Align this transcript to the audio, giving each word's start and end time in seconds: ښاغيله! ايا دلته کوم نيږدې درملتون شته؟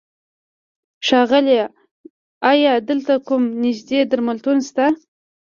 ښاغيله! 1.07 1.59
ايا 2.51 2.73
دلته 2.89 3.13
کوم 3.27 3.43
نيږدې 3.61 3.99
درملتون 4.11 4.57
شته؟ 4.67 4.85